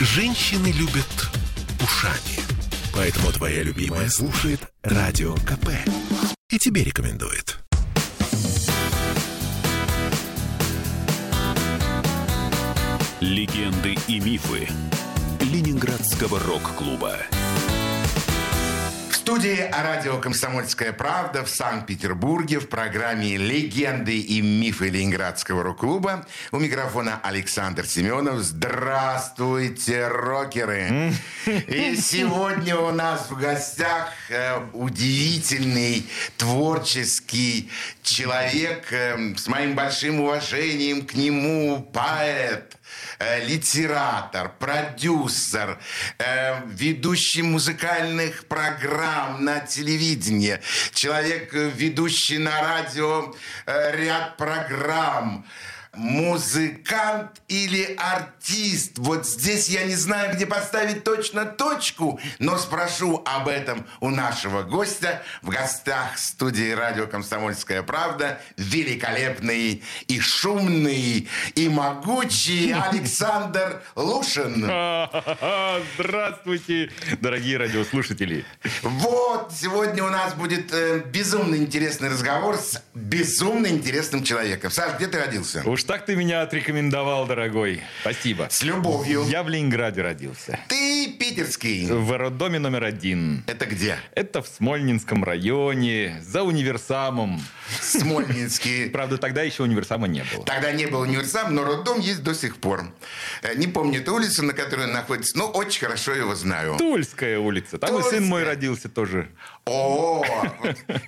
[0.00, 1.28] Женщины любят
[1.82, 2.38] ушами.
[2.94, 5.70] Поэтому твоя любимая слушает Радио КП.
[6.50, 7.58] И тебе рекомендует.
[13.20, 14.68] Легенды и мифы
[15.40, 17.16] Ленинградского рок-клуба
[19.28, 26.26] студии радио «Комсомольская правда» в Санкт-Петербурге в программе «Легенды и мифы Ленинградского рок-клуба».
[26.50, 28.38] У микрофона Александр Семенов.
[28.38, 31.12] Здравствуйте, рокеры!
[31.44, 36.06] И сегодня у нас в гостях э, удивительный
[36.38, 37.70] творческий
[38.02, 42.77] человек э, с моим большим уважением к нему, поэт,
[43.18, 45.78] э, литератор, продюсер,
[46.18, 50.60] э, ведущий музыкальных программ на телевидении,
[50.92, 53.34] человек, э, ведущий на радио
[53.66, 55.46] ряд программ
[55.98, 58.98] музыкант или артист.
[58.98, 64.62] Вот здесь я не знаю, где поставить точно точку, но спрошу об этом у нашего
[64.62, 65.22] гостя.
[65.42, 74.62] В гостях студии радио «Комсомольская правда» великолепный и шумный и могучий Александр Лушин.
[75.94, 76.90] Здравствуйте,
[77.20, 78.44] дорогие радиослушатели.
[78.82, 84.70] Вот, сегодня у нас будет э, безумно интересный разговор с безумно интересным человеком.
[84.70, 85.62] Саш, где ты родился?
[85.68, 87.82] Уж так ты меня отрекомендовал, дорогой.
[88.02, 88.48] Спасибо.
[88.50, 89.24] С любовью.
[89.26, 90.60] Я в Ленинграде родился.
[90.68, 91.86] Ты питерский.
[91.90, 93.42] В роддоме номер один.
[93.46, 93.96] Это где?
[94.14, 97.40] Это в Смольнинском районе, за универсамом.
[97.80, 98.90] Смольнинский.
[98.92, 100.44] Правда, тогда еще универсама не было.
[100.44, 102.92] Тогда не было универсама, но роддом есть до сих пор.
[103.40, 106.76] Э, Не помню эту улицу, на которой он находится, но очень хорошо его знаю.
[106.76, 107.78] Тульская улица.
[107.78, 109.30] Там и сын мой родился тоже.
[109.64, 110.22] О,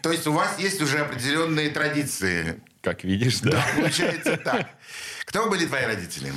[0.03, 2.63] то есть у вас есть уже определенные традиции.
[2.81, 3.65] Как видишь, да.
[3.77, 4.71] Получается так.
[5.27, 6.33] Кто были твои родители?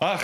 [0.00, 0.22] Ах,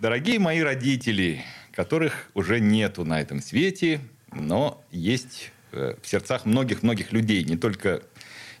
[0.00, 4.00] дорогие мои родители, которых уже нету на этом свете,
[4.32, 8.02] но есть э, в сердцах многих-многих людей, не только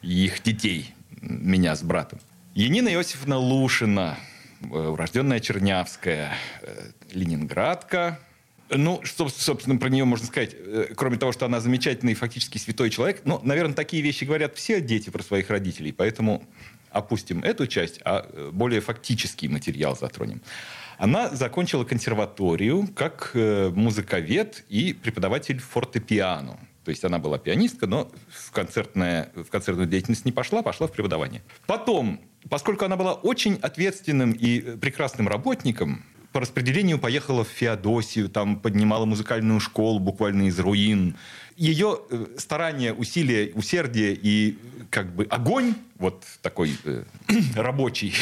[0.02, 2.20] их детей, меня с братом.
[2.54, 4.16] Янина Иосифовна Лушина,
[4.62, 8.20] э, урожденная Чернявская, э, ленинградка.
[8.68, 12.90] Ну, что, собственно, про нее можно сказать, э, кроме того, что она замечательный фактически святой
[12.90, 13.22] человек.
[13.24, 16.44] Ну, наверное, такие вещи говорят все дети про своих родителей, поэтому
[16.90, 20.42] опустим эту часть, а э, более фактический материал затронем.
[20.98, 26.58] Она закончила консерваторию как э, музыковед и преподаватель фортепиано.
[26.84, 30.92] То есть она была пианистка, но в, концертное, в концертную деятельность не пошла, пошла в
[30.92, 31.42] преподавание.
[31.66, 36.04] Потом, поскольку она была очень ответственным и прекрасным работником,
[36.36, 41.16] по распределению поехала в Феодосию, там поднимала музыкальную школу буквально из руин.
[41.56, 44.58] Ее э, старания, усилия, усердие и
[44.90, 47.04] как бы огонь, вот такой э,
[47.56, 48.12] рабочий,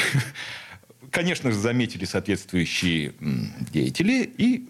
[1.11, 3.15] конечно же, заметили соответствующие
[3.73, 4.65] деятели и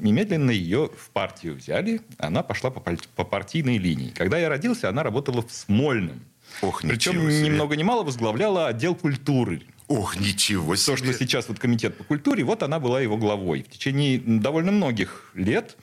[0.00, 2.00] немедленно ее в партию взяли.
[2.18, 4.10] Она пошла по, по партийной линии.
[4.10, 6.20] Когда я родился, она работала в Смольном.
[6.62, 9.62] Ох, Причем ни много ни мало возглавляла отдел культуры.
[9.88, 10.96] Ох, ничего себе.
[10.96, 14.70] То, что сейчас вот комитет по культуре, вот она была его главой в течение довольно
[14.70, 15.76] многих лет.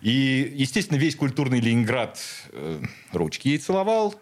[0.00, 2.18] И, естественно, весь культурный Ленинград
[2.52, 4.14] э, ручки ей целовал.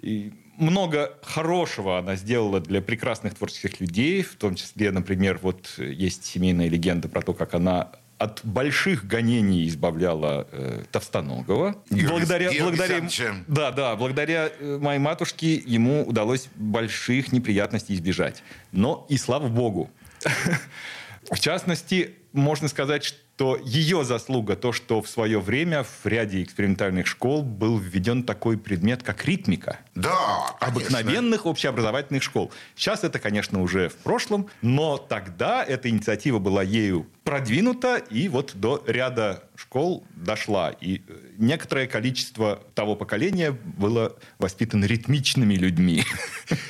[0.00, 6.24] И много хорошего она сделала для прекрасных творческих людей, в том числе, например, вот есть
[6.24, 11.82] семейная легенда про то, как она от больших гонений избавляла э, Товстоногова.
[11.90, 13.08] Георгий- благодаря, Георгий благодаря,
[13.48, 18.42] да, да, благодаря э, моей матушке ему удалось больших неприятностей избежать.
[18.70, 19.90] Но и слава богу.
[21.30, 23.18] В частности, можно сказать, что
[23.64, 29.02] ее заслуга то, что в свое время в ряде экспериментальных школ был введен такой предмет,
[29.02, 29.78] как ритмика.
[29.94, 30.98] Да, конечно.
[30.98, 32.52] Обыкновенных общеобразовательных школ.
[32.74, 38.52] Сейчас это, конечно, уже в прошлом, но тогда эта инициатива была ею продвинута и вот
[38.54, 40.70] до ряда школ дошла.
[40.80, 46.04] И э, некоторое количество того поколения было воспитано ритмичными людьми.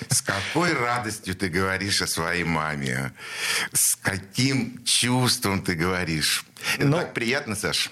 [0.09, 3.13] С какой радостью ты говоришь о своей маме?
[3.73, 6.45] С каким чувством ты говоришь?
[6.77, 7.91] Это Ну- так приятно, Саш.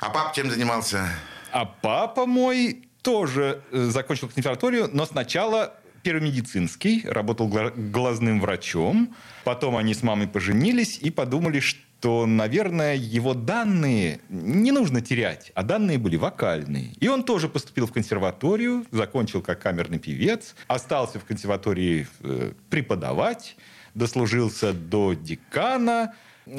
[0.00, 1.08] А папа чем занимался?
[1.50, 9.14] А папа мой тоже э, закончил консерваторию, но сначала первый медицинский, работал гла- глазным врачом.
[9.44, 11.78] Потом они с мамой поженились и подумали, что,
[12.26, 16.92] наверное, его данные не нужно терять, а данные были вокальные.
[17.00, 23.56] И он тоже поступил в консерваторию, закончил как камерный певец, остался в консерватории э, преподавать,
[23.94, 26.14] дослужился до декана,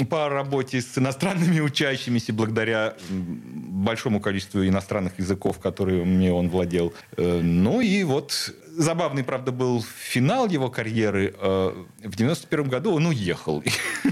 [0.10, 6.94] по работе с иностранными учащимися благодаря большому количеству иностранных языков, которыми он владел.
[7.18, 11.34] Э, ну и вот забавный, правда, был финал его карьеры.
[11.38, 13.64] Э, в 91 году он уехал.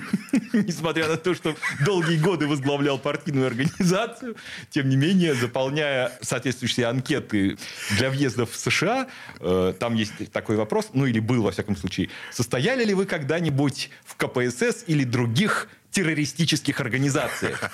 [0.53, 1.55] Несмотря на то, что
[1.85, 4.35] долгие годы возглавлял партийную организацию,
[4.69, 7.57] тем не менее, заполняя соответствующие анкеты
[7.97, 9.07] для въезда в США,
[9.39, 13.89] э, там есть такой вопрос, ну или был, во всяком случае, состояли ли вы когда-нибудь
[14.05, 17.71] в КПСС или других террористических организациях?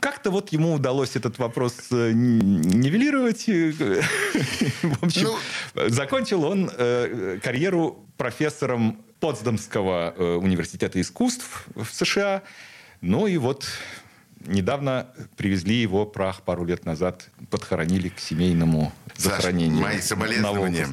[0.00, 3.46] Как-то вот ему удалось этот вопрос э, нивелировать.
[4.82, 5.28] В общем,
[5.74, 5.88] ну...
[5.88, 12.42] закончил он э, карьеру профессором Потсдамского э, университета искусств в США.
[13.00, 13.66] Ну и вот
[14.46, 19.82] недавно привезли его прах пару лет назад, подхоронили к семейному захоронению.
[19.82, 20.88] Саш, мои соболезнования.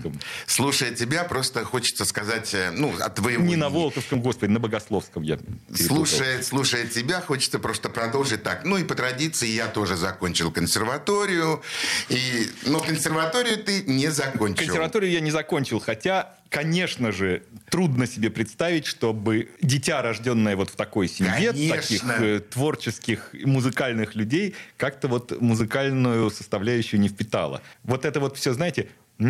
[0.46, 3.44] Слушая тебя, просто хочется сказать, э, ну, от твоего...
[3.44, 5.40] Не на Волковском, господи, на Богословском я
[5.74, 8.66] слушая, слушая тебя, хочется просто продолжить так.
[8.66, 11.62] Ну и по традиции я тоже закончил консерваторию,
[12.10, 12.50] и...
[12.66, 14.66] но консерваторию ты не закончил.
[14.66, 20.76] Консерваторию я не закончил, хотя конечно же, трудно себе представить, чтобы дитя, рожденное вот в
[20.76, 21.78] такой семье, конечно.
[21.78, 27.62] таких э, творческих, музыкальных людей, как-то вот музыкальную составляющую не впитало.
[27.84, 29.26] Вот это вот все, знаете, то,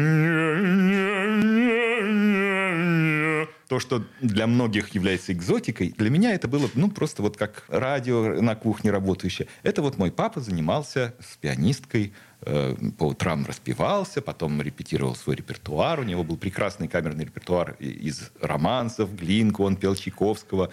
[3.80, 8.56] что для многих является экзотикой, для меня это было ну, просто вот как радио на
[8.56, 9.48] кухне работающее.
[9.64, 16.02] Это вот мой папа занимался с пианисткой, э, по утрам распевался, потом репетировал свой репертуар.
[16.02, 20.70] У него был прекрасный камерный репертуар из романсов, Глинку, он пел Чайковского,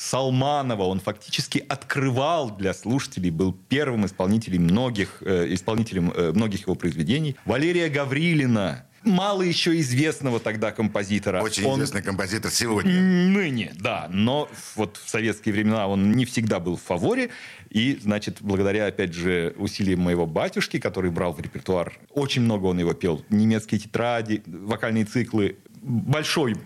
[0.00, 0.84] Салманова.
[0.84, 7.36] Он фактически открывал для слушателей, был первым исполнителем многих, э, исполнителем э, многих его произведений.
[7.44, 11.42] Валерия Гаврилина, мало еще известного тогда композитора.
[11.42, 11.78] Очень он...
[11.78, 12.98] известный композитор сегодня.
[12.98, 14.08] Ныне, да.
[14.10, 17.28] Но вот в советские времена он не всегда был в фаворе.
[17.68, 22.78] И, значит, благодаря, опять же, усилиям моего батюшки, который брал в репертуар, очень много он
[22.78, 23.22] его пел.
[23.28, 26.56] Немецкие тетради, вокальные циклы, большой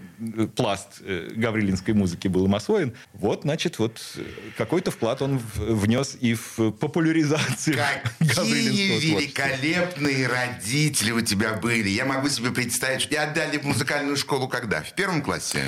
[0.57, 2.95] пласт э, гаврилинской музыки был им освоен.
[3.13, 4.23] Вот, значит, вот э,
[4.57, 7.79] какой-то вклад он внес и в популяризацию
[8.19, 11.89] Какие великолепные родители у тебя были.
[11.89, 14.83] Я могу себе представить, что тебя отдали в музыкальную школу когда?
[14.83, 15.65] В первом классе?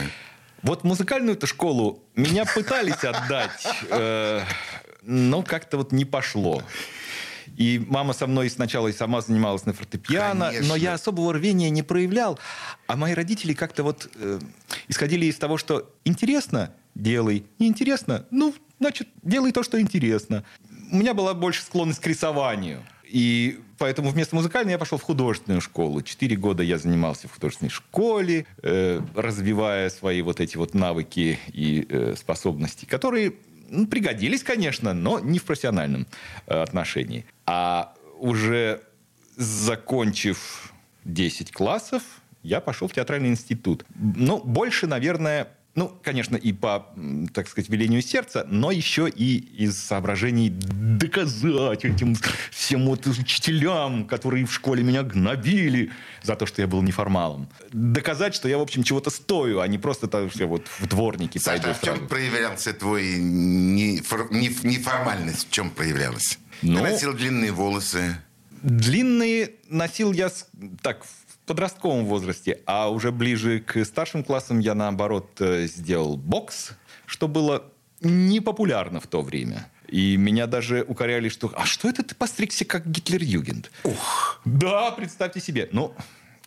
[0.63, 3.67] Вот музыкальную-то школу меня пытались отдать,
[5.03, 6.63] но как-то вот не пошло.
[7.57, 10.69] И мама со мной сначала и сама занималась на фортепиано, Конечно.
[10.69, 12.39] но я особого рвения не проявлял.
[12.87, 14.39] А мои родители как-то вот э,
[14.89, 20.45] исходили из того, что интересно– делай, неинтересно– ну, значит, делай то, что интересно.
[20.91, 22.83] У меня была больше склонность к рисованию.
[23.09, 26.03] И поэтому вместо музыкальной я пошел в художественную школу.
[26.03, 31.87] Четыре года я занимался в художественной школе, э, развивая свои вот эти вот навыки и
[31.89, 33.35] э, способности, которые
[33.69, 36.07] ну, пригодились, конечно, но не в профессиональном
[36.47, 37.25] э, отношении.
[37.47, 38.83] А уже
[39.37, 40.73] закончив
[41.05, 42.03] 10 классов,
[42.43, 43.85] я пошел в театральный институт.
[43.95, 46.87] Ну, больше, наверное, ну, конечно, и по,
[47.35, 52.17] так сказать, велению сердца, но еще и из соображений доказать этим
[52.51, 55.91] всем вот учителям, которые в школе меня гнобили
[56.23, 57.49] за то, что я был неформалом.
[57.73, 60.87] Доказать, что я, в общем, чего-то стою, а не просто так, что я вот в
[60.87, 61.71] дворники Саша, пойду.
[61.71, 62.09] а в чем сразу.
[62.09, 65.49] проявлялся твой неформальность?
[65.49, 66.39] В чем проявлялась?
[66.63, 68.17] Ну, Ты носил длинные волосы.
[68.63, 70.31] Длинные носил я
[70.83, 71.05] так
[71.47, 76.73] подростковом возрасте, а уже ближе к старшим классам я, наоборот, э, сделал бокс,
[77.07, 77.65] что было
[78.01, 79.71] непопулярно в то время.
[79.89, 84.41] И меня даже укоряли, что «А что это ты постригся как Гитлер-Югент?» Ух!
[84.45, 85.69] Да, представьте себе.
[85.71, 85.95] Ну,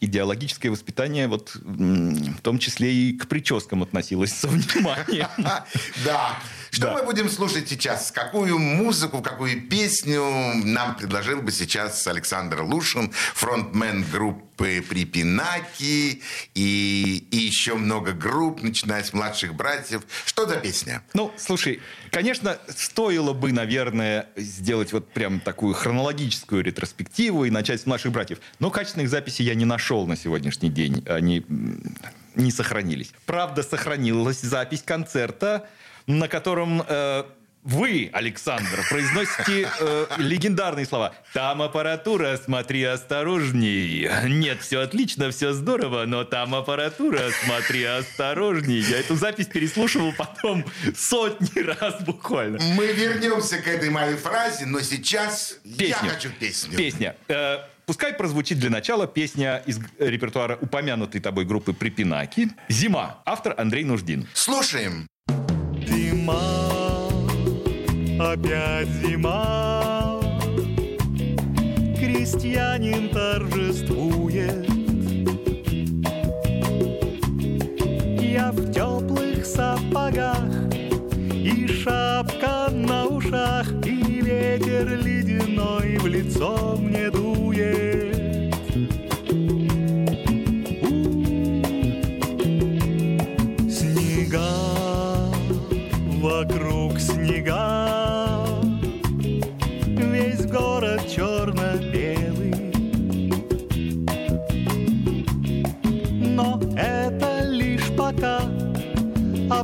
[0.01, 5.27] идеологическое воспитание вот в том числе и к прическам относилось со вниманием.
[6.05, 6.37] Да.
[6.71, 8.11] Что мы будем слушать сейчас?
[8.11, 10.23] Какую музыку, какую песню
[10.63, 16.21] нам предложил бы сейчас Александр Лушин, фронтмен группы Припинаки
[16.53, 20.03] и, и еще много групп, начиная с младших братьев.
[20.25, 21.01] Что за песня?
[21.13, 21.79] Ну, слушай,
[22.11, 28.39] конечно, стоило бы, наверное, сделать вот прям такую хронологическую ретроспективу и начать с младших братьев.
[28.59, 31.03] Но качественных записей я не нашел на сегодняшний день.
[31.07, 31.45] Они
[32.35, 33.11] не сохранились.
[33.25, 35.67] Правда, сохранилась запись концерта
[36.09, 37.23] на котором э,
[37.61, 41.13] вы, Александр, произносите э, легендарные слова.
[41.33, 44.09] Там аппаратура, смотри осторожней.
[44.27, 48.79] Нет, все отлично, все здорово, но там аппаратура, смотри осторожней.
[48.79, 52.59] Я эту запись переслушивал потом сотни раз буквально.
[52.75, 55.87] Мы вернемся к этой моей фразе, но сейчас Песню.
[55.87, 56.75] я хочу песню.
[56.75, 57.15] Песня.
[57.27, 62.49] Э, Пускай прозвучит для начала песня из репертуара упомянутой тобой группы «Припинаки».
[62.67, 63.19] «Зима».
[63.25, 64.27] Автор Андрей Нуждин.
[64.35, 65.08] Слушаем
[66.29, 67.09] зима,
[68.19, 70.19] опять зима,
[71.99, 74.67] крестьянин торжествует.
[78.21, 80.71] Я в теплых сапогах
[81.31, 87.09] и шапка на ушах, и ветер ледяной в лицо мне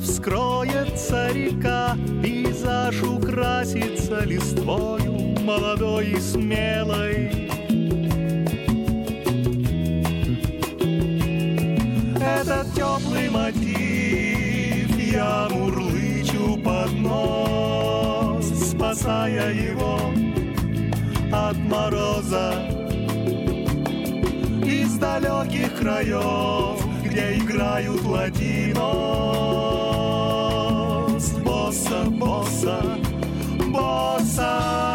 [0.05, 7.49] вскроется река, пейзаж украсится листвою молодой и смелой.
[12.21, 19.99] Этот теплый мотив я мурлычу под нос, спасая его
[21.31, 22.53] от мороза
[24.63, 29.54] из далеких краев, где играют ладинос.
[32.55, 32.79] bossa,
[33.71, 34.94] bossa.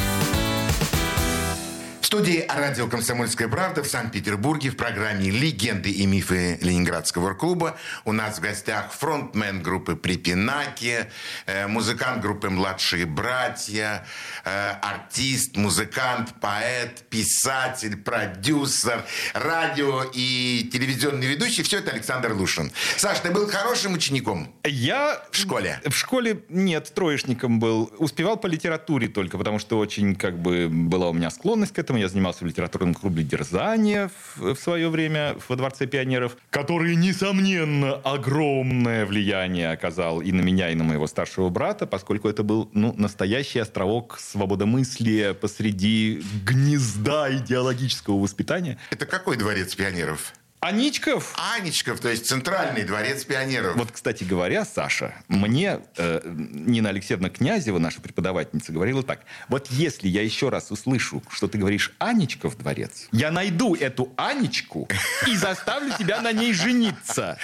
[2.11, 8.11] В студии радио «Комсомольская правда» в Санкт-Петербурге в программе «Легенды и мифы Ленинградского клуба» у
[8.11, 11.09] нас в гостях фронтмен группы «Припинаки»,
[11.45, 14.05] э, музыкант группы «Младшие братья»,
[14.43, 21.63] э, артист, музыкант, поэт, писатель, продюсер, радио и телевизионный ведущий.
[21.63, 22.73] Все это Александр Лушин.
[22.97, 24.53] Саш, ты был хорошим учеником?
[24.65, 25.23] Я...
[25.31, 25.79] В школе?
[25.85, 27.89] В школе нет, троечником был.
[27.99, 32.00] Успевал по литературе только, потому что очень как бы была у меня склонность к этому.
[32.01, 37.93] Я занимался в литературном клубе «Дерзание» в, в свое время во Дворце пионеров, который, несомненно,
[37.93, 42.95] огромное влияние оказал и на меня, и на моего старшего брата, поскольку это был ну,
[42.97, 48.79] настоящий островок свободомыслия посреди гнезда идеологического воспитания.
[48.89, 50.33] Это какой дворец пионеров?
[50.63, 53.75] Аничков Анечков, то есть центральный дворец пионеров.
[53.75, 59.21] Вот, кстати говоря, Саша, мне э, Нина Алексеевна Князева, наша преподавательница, говорила так.
[59.47, 64.13] Вот если я еще раз услышу, что ты говоришь «Анечка в дворец», я найду эту
[64.17, 64.87] Анечку
[65.25, 67.39] и заставлю тебя на ней жениться.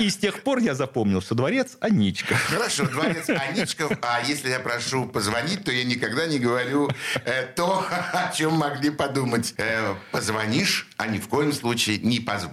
[0.00, 2.36] И с тех пор я запомнил, что дворец Аничка.
[2.36, 3.92] Хорошо, дворец Аничков.
[4.00, 6.88] А если я прошу позвонить, то я никогда не говорю
[7.26, 9.52] э, то, о чем могли подумать.
[9.58, 12.45] Э, позвонишь, а ни в коем случае не позвонишь.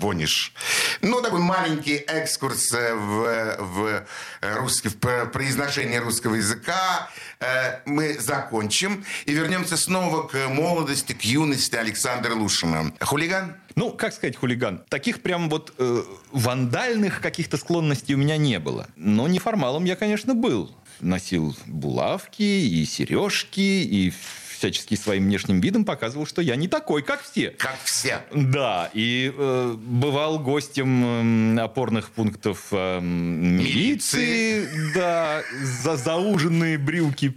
[1.01, 4.03] Ну, такой маленький экскурс э, в, в,
[4.41, 7.09] русский, в произношение русского языка
[7.39, 12.93] э, мы закончим и вернемся снова к молодости, к юности Александра Лушина.
[13.01, 13.55] Хулиган?
[13.75, 14.83] Ну, как сказать, хулиган?
[14.89, 18.87] Таких прям вот э, вандальных каких-то склонностей у меня не было.
[18.95, 20.75] Но неформалом я, конечно, был.
[20.99, 24.13] Носил булавки и сережки, и
[24.63, 27.49] всячески своим внешним видом показывал, что я не такой, как все.
[27.49, 28.21] Как все.
[28.33, 34.65] Да, и э, бывал гостем э, опорных пунктов э, милиции,
[34.95, 37.35] да, за зауженные брюки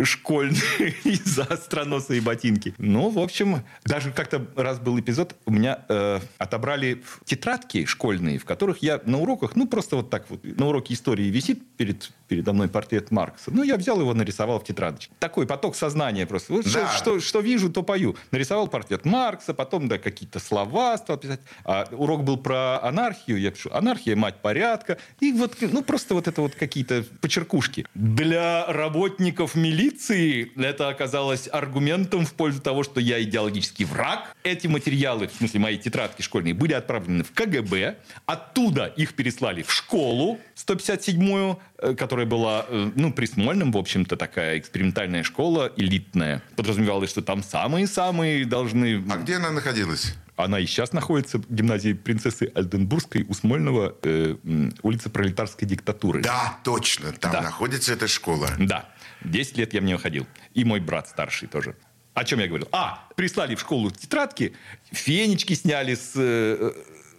[0.00, 0.60] школьные
[1.04, 2.72] и за остроносые ботинки.
[2.78, 8.44] Ну, в общем, даже как-то раз был эпизод, у меня э, отобрали тетрадки школьные, в
[8.44, 12.52] которых я на уроках, ну, просто вот так вот, на уроке истории висит перед, передо
[12.52, 13.50] мной портрет Маркса.
[13.50, 15.12] Ну, я взял его, нарисовал в тетрадочке.
[15.18, 16.59] Такой поток сознания просто.
[16.62, 16.88] Вот Да.
[16.88, 18.16] что, что, что вижу, то пою.
[18.30, 21.40] Нарисовал портрет Маркса, потом да, какие-то слова стал писать.
[21.64, 23.40] А урок был про анархию.
[23.40, 24.98] Я пишу, анархия, мать порядка.
[25.20, 27.86] И вот, ну, просто вот это вот какие-то почеркушки.
[27.94, 34.36] Для работников милиции это оказалось аргументом в пользу того, что я идеологический враг.
[34.44, 37.96] Эти материалы, в смысле мои тетрадки школьные, были отправлены в КГБ.
[38.26, 41.56] Оттуда их переслали в школу 157-ю, э,
[41.96, 46.42] которая была, э, ну, при Смольном, в общем-то, такая экспериментальная школа, элитная.
[46.56, 49.02] подразумевалось, что там самые-самые должны...
[49.10, 50.14] А где она находилась?
[50.36, 54.36] Она и сейчас находится в гимназии принцессы Альденбургской у Смольного, э,
[54.82, 56.22] улица пролетарской диктатуры.
[56.22, 57.42] Да, точно, там Да.
[57.42, 58.48] находится эта школа.
[58.58, 58.88] Да.
[59.24, 60.26] 10 лет я в нее ходил.
[60.54, 61.76] И мой брат старший тоже.
[62.14, 62.68] О чем я говорил?
[62.72, 64.54] А, прислали в школу тетрадки,
[64.90, 66.72] фенечки сняли с э,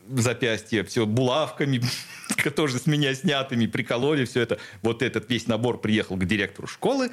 [0.10, 1.82] запястья, все булавками,
[2.56, 4.60] тоже с меня снятыми, прикололи все это.
[4.82, 7.12] Вот этот весь набор приехал к директору школы.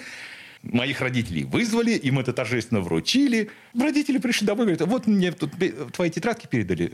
[0.63, 3.51] Моих родителей вызвали, им это торжественно вручили.
[3.79, 5.53] Родители пришли домой и говорят, вот мне тут
[5.93, 6.91] твои тетрадки передали.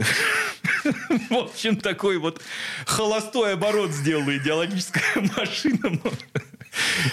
[1.30, 2.42] В общем, такой вот
[2.84, 5.02] холостой оборот сделала идеологическая
[5.36, 5.98] машина.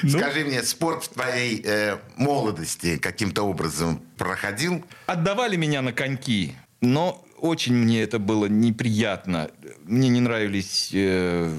[0.03, 4.83] Ну, Скажи мне, спорт в твоей э, молодости каким-то образом проходил?
[5.05, 9.49] Отдавали меня на коньки, но очень мне это было неприятно.
[9.85, 11.51] Мне не нравились э,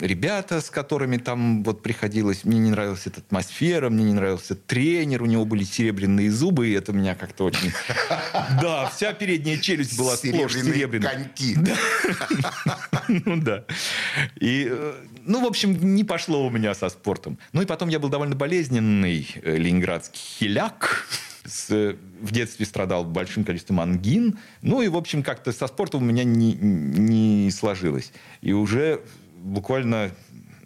[0.00, 2.44] ребята, с которыми там вот приходилось.
[2.44, 5.24] Мне не нравилась эта атмосфера, мне не нравился тренер.
[5.24, 7.72] У него были серебряные зубы, и это меня как-то очень...
[8.62, 11.10] Да, вся передняя челюсть была сплошь серебряной.
[11.10, 11.56] коньки.
[13.08, 13.64] Ну да.
[14.38, 14.94] И, э,
[15.24, 17.38] ну, в общем, не пошло у меня со спортом.
[17.52, 21.06] Ну и потом я был довольно болезненный э, ленинградский хиляк.
[21.48, 24.38] С, в детстве страдал большим количеством ангин.
[24.62, 28.12] Ну и, в общем, как-то со спортом у меня не, не сложилось.
[28.42, 29.00] И уже
[29.36, 30.10] буквально,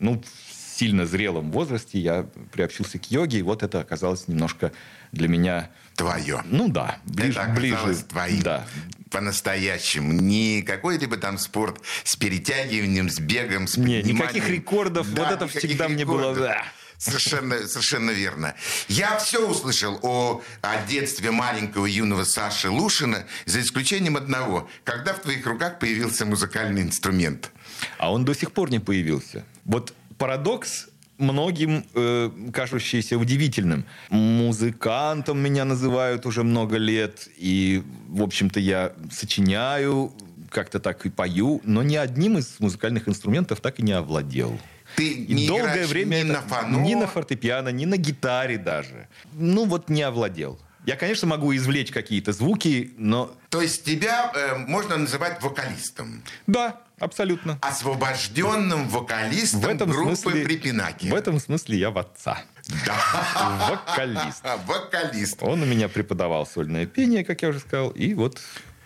[0.00, 4.72] ну, в сильно зрелом возрасте я приобщился к йоге, и вот это оказалось немножко
[5.12, 6.42] для меня, Твое.
[6.46, 7.94] ну да, ближе, это ближе.
[8.08, 8.42] твоим.
[8.42, 8.64] Да,
[9.10, 10.12] По-настоящему.
[10.12, 15.12] Не какой-либо там спорт с перетягиванием, с бегом, с Не, никаких рекордов.
[15.12, 16.30] Да, вот это всегда мне было...
[16.30, 16.38] рекордов.
[16.38, 16.64] да.
[17.02, 18.54] Совершенно, совершенно верно.
[18.86, 24.68] Я все услышал о, о детстве маленького юного Саши Лушина, за исключением одного.
[24.84, 27.50] Когда в твоих руках появился музыкальный инструмент?
[27.98, 29.44] А он до сих пор не появился.
[29.64, 30.86] Вот парадокс
[31.18, 33.84] многим э, кажущийся удивительным.
[34.10, 40.12] Музыкантом меня называют уже много лет, и, в общем-то, я сочиняю,
[40.50, 44.56] как-то так и пою, но ни одним из музыкальных инструментов так и не овладел.
[44.96, 49.08] Ты И не долгое время ни на фано, ни на фортепиано, ни на гитаре даже.
[49.32, 50.58] Ну вот не овладел.
[50.84, 56.24] Я, конечно, могу извлечь какие-то звуки, но То есть тебя э, можно называть вокалистом.
[56.48, 57.56] да, абсолютно.
[57.62, 61.06] Освобожденным вокалистом В этом группы смысле, Припинаки.
[61.06, 62.42] в этом смысле я в отца.
[62.84, 63.68] Да.
[63.70, 64.44] Вокалист.
[64.66, 65.38] Вокалист.
[65.42, 68.40] Он у меня преподавал сольное пение, как я уже сказал, и вот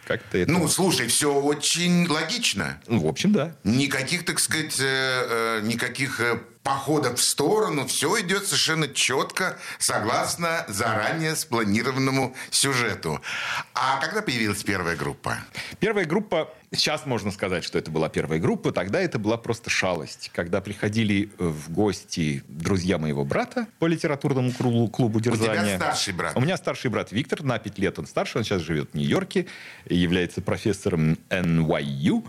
[0.07, 0.51] как-то это...
[0.51, 2.81] Ну, слушай, все очень логично.
[2.87, 3.57] Ну, в общем, да.
[3.65, 7.87] Никаких, так сказать, э, э, никаких э, походов в сторону.
[7.87, 13.21] Все идет совершенно четко, согласно заранее спланированному сюжету.
[13.73, 15.39] А когда появилась первая группа?
[15.79, 20.33] Первая группа, сейчас можно сказать, что это была первая группа, тогда это была просто шалость.
[20.35, 26.15] Когда приходили э, в гости друзья моего брата по литературному клубу, клубу У тебя старший
[26.15, 26.33] брат.
[26.35, 29.47] У меня старший брат Виктор, на 5 лет он старше, он сейчас живет в Нью-Йорке,
[29.89, 32.25] является профессором NYU,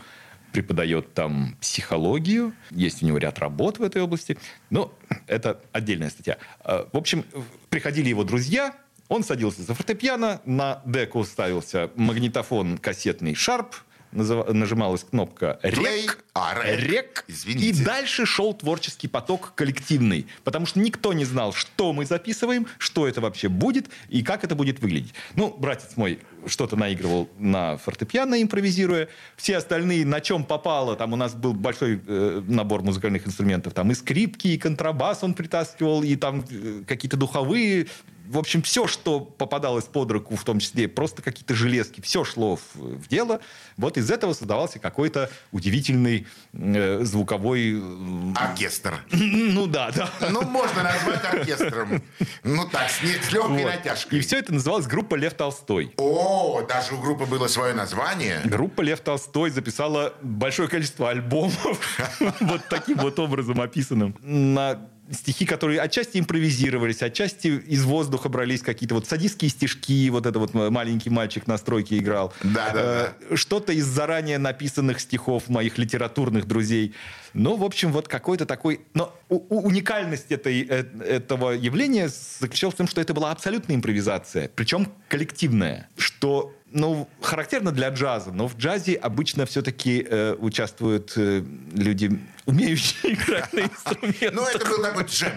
[0.51, 4.37] преподает там психологию, есть у него ряд работ в этой области,
[4.69, 4.93] но
[5.27, 6.37] это отдельная статья.
[6.61, 7.25] А, В общем,
[7.69, 8.75] приходили его друзья,
[9.07, 13.75] он садился за фортепиано, на деку ставился магнитофон кассетный «Шарп»,
[14.11, 15.59] нажималась кнопка.
[15.63, 17.25] «Рек», А, рек.
[17.25, 22.67] «Рек», и дальше шел творческий поток коллективный, потому что никто не знал, что мы записываем,
[22.77, 25.13] что это вообще будет и как это будет выглядеть.
[25.35, 29.09] Ну, братец мой что-то наигрывал на фортепиано, импровизируя.
[29.35, 33.91] Все остальные, на чем попало, там у нас был большой э, набор музыкальных инструментов, там
[33.91, 37.87] и скрипки, и контрабас он притаскивал, и там э, какие-то духовые
[38.29, 42.57] в общем, все, что попадалось под руку, в том числе просто какие-то железки, все шло
[42.57, 43.39] в, в дело.
[43.77, 47.79] Вот из этого создавался какой-то удивительный э, звуковой...
[47.79, 48.95] э, Оркестр.
[49.11, 50.09] Ну да, да.
[50.29, 52.01] Ну, можно назвать оркестром.
[52.43, 53.73] Ну так, с, не- с легкой Вот.
[53.75, 54.19] натяжкой.
[54.19, 55.93] И все это называлось группа Лев Толстой.
[55.97, 58.41] О, даже у группы было свое название.
[58.45, 61.99] Группа Лев Толстой записала большое количество альбомов,
[62.41, 68.95] вот таким вот образом описанным, на стихи, которые отчасти импровизировались, отчасти из воздуха брались какие-то
[68.95, 72.33] вот садистские стишки, вот это вот маленький мальчик на стройке играл.
[72.43, 73.13] Да-да-да.
[73.29, 76.93] Э, Что-то из заранее написанных стихов моих литературных друзей.
[77.33, 78.81] Ну, в общем, вот какой-то такой...
[78.93, 84.91] Но уникальность этой, э, этого явления заключалась в том, что это была абсолютная импровизация, причем
[85.07, 92.19] коллективная, что ну, характерно для джаза, но в джазе обычно все-таки э, участвуют э, люди,
[92.45, 94.33] умеющие играть на инструментах.
[94.33, 95.31] Ну, это был такой джем.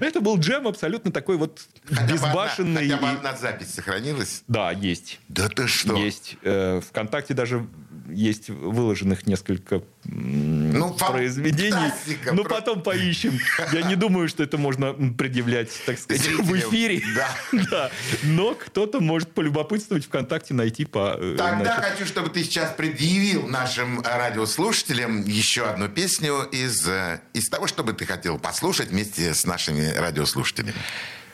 [0.00, 1.62] Это был джем абсолютно такой вот
[2.08, 2.88] безбашенный.
[2.88, 4.42] Хотя бы одна запись сохранилась.
[4.48, 5.20] Да, есть.
[5.28, 5.96] Да ты что?
[5.96, 6.36] Есть.
[6.42, 7.66] Э, ВКонтакте даже
[8.08, 11.92] есть выложенных несколько ну, произведений.
[12.32, 12.56] Но про...
[12.56, 13.38] потом поищем.
[13.72, 16.46] Я не думаю, что это можно предъявлять, так сказать, Зрителям.
[16.46, 17.02] в эфире.
[17.14, 17.28] Да.
[17.70, 17.90] да.
[18.22, 21.16] Но кто-то может полюбопытствовать ВКонтакте, найти по...
[21.18, 21.84] Э, Тогда значит...
[21.84, 27.82] хочу, чтобы ты сейчас предъявил нашим радиослушателям еще одну песню из, э, из того, что
[27.82, 30.74] бы ты хотел послушать вместе с нашими радиослушателями.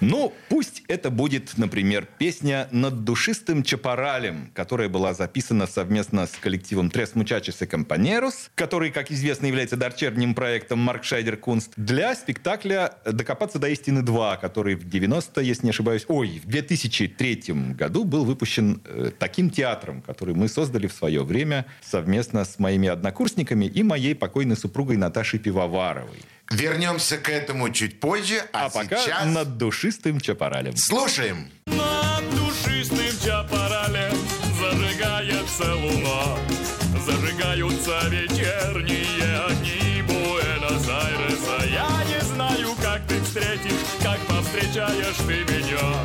[0.03, 6.91] Ну, пусть это будет, например, песня «Над душистым чапаралем», которая была записана совместно с коллективом
[6.91, 13.61] «Tres Muchachos y Compañeros», который, как известно, является дочерним проектом Markscheider Kunst, для спектакля «Докопаться
[13.61, 17.43] до истины 2», который в 90, если не ошибаюсь, ой, в 2003
[17.77, 22.89] году был выпущен э, таким театром, который мы создали в свое время совместно с моими
[22.89, 26.23] однокурсниками и моей покойной супругой Наташей Пивоваровой.
[26.53, 29.05] Вернемся к этому чуть позже, а, а сейчас...
[29.05, 30.77] пока над душистым чапаралем.
[30.77, 31.51] Слушаем.
[31.65, 34.15] Над душистым чапаралем
[34.61, 36.37] зажигается луна,
[37.07, 41.67] зажигаются вечерние огни Буэнос-Айреса.
[41.71, 46.05] Я не знаю, как ты встретишь, как повстречаешь ты меня.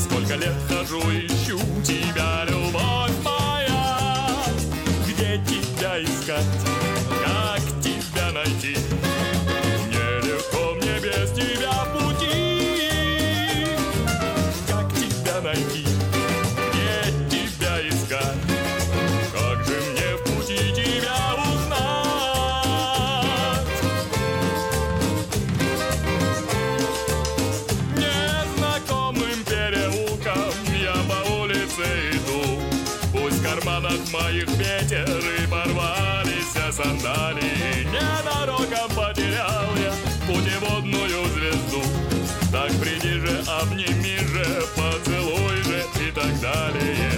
[0.00, 4.28] Сколько лет хожу, ищу тебя, любовь моя.
[5.08, 6.44] Где тебя искать?
[7.24, 8.87] Как тебя найти?
[36.82, 37.86] Сандалии.
[37.86, 39.92] Ненароком потерял я
[40.26, 41.82] путеводную звезду.
[42.52, 44.44] Так приди же, обними же,
[44.76, 47.17] поцелуй же и так далее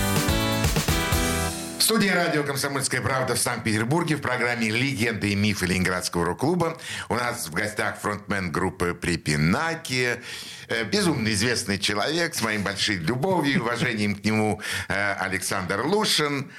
[1.83, 6.77] студии радио «Комсомольская правда» в Санкт-Петербурге в программе «Легенды и мифы Ленинградского рок-клуба».
[7.09, 10.21] У нас в гостях фронтмен группы «Припинаки»,
[10.67, 16.51] э, безумно известный человек с моей большой любовью и уважением к нему э, Александр Лушин.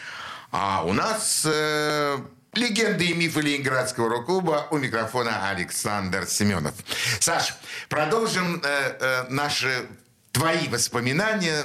[0.50, 2.18] А у нас э,
[2.54, 4.66] Легенды и мифы Ленинградского рок-клуба.
[4.70, 6.74] У микрофона Александр Семенов.
[7.20, 7.54] Саш,
[7.88, 9.86] продолжим э, э, наши
[10.32, 11.64] твои воспоминания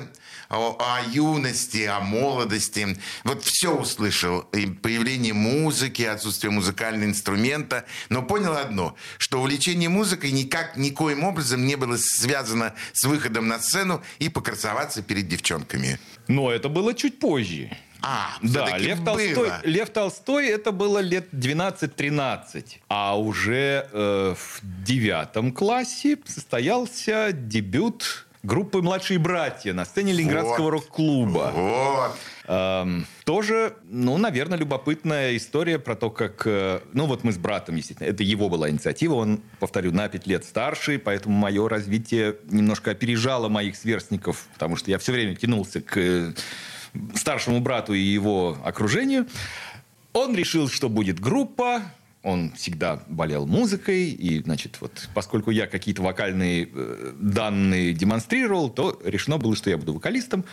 [0.49, 2.97] о, о юности, о молодости.
[3.23, 4.41] Вот все услышал.
[4.53, 7.85] И появление музыки, отсутствие музыкального инструмента.
[8.09, 13.59] Но понял одно, что увлечение музыкой никак, никоим образом не было связано с выходом на
[13.59, 15.99] сцену и покрасоваться перед девчонками.
[16.27, 17.69] Но это было чуть позже.
[18.01, 22.77] А, да, Лев Толстой, Лев Толстой это было лет 12-13.
[22.89, 30.69] А уже э, в девятом классе состоялся дебют группы «Младшие братья» на сцене Ленинградского вот,
[30.71, 31.51] рок-клуба.
[31.53, 32.15] Вот.
[32.47, 36.43] Эм, тоже, ну, наверное, любопытная история про то, как...
[36.45, 40.27] э, Ну, вот мы с братом, естественно, это его была инициатива, он, повторю, на 5
[40.27, 45.81] лет старше, поэтому мое развитие немножко опережало моих сверстников, потому что я все время тянулся
[45.81, 46.33] к э,
[47.15, 49.27] старшему брату и его окружению.
[50.13, 51.81] Он решил, что будет группа,
[52.27, 58.99] он всегда болел музыкой, и, значит, вот, поскольку я какие-то вокальные э, данные демонстрировал, то
[59.05, 60.43] решено было, что я буду вокалистом.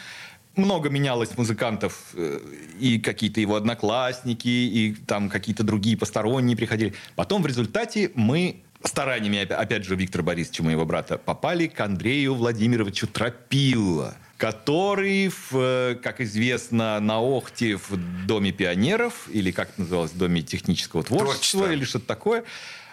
[0.55, 2.39] Много менялось музыкантов, э,
[2.79, 6.95] и какие-то его одноклассники, и там какие-то другие посторонние приходили.
[7.17, 12.35] Потом в результате мы стараниями, опя- опять же, Виктора Борисовича, моего брата, попали к Андрею
[12.35, 19.81] Владимировичу Тропило, который, в, э, как известно, на Охте в Доме пионеров, или как это
[19.81, 21.73] называлось, в Доме технического творчества, Творчества.
[21.73, 22.45] или что-то такое,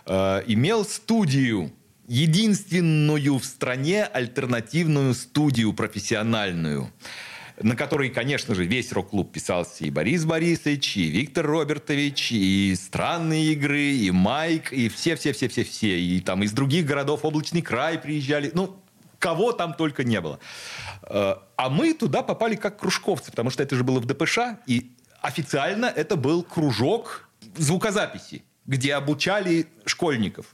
[0.05, 1.73] э, имел студию,
[2.07, 6.89] единственную в стране альтернативную студию профессиональную,
[7.61, 13.51] на которой, конечно же, весь рок-клуб писался и Борис Борисович, и Виктор Робертович, и «Странные
[13.51, 15.99] игры», и Майк, и все-все-все-все-все.
[15.99, 18.51] И там из других городов «Облачный край» приезжали.
[18.53, 18.80] Ну,
[19.21, 20.39] кого там только не было.
[21.03, 24.91] Э, А мы туда попали как кружковцы, потому что это же было в ДПШ, и
[25.21, 30.45] официально это был кружок звукозаписи где обучали школьников.